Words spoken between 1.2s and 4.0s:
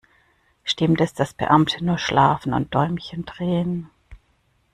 Beamte nur schlafen und Däumchen drehen?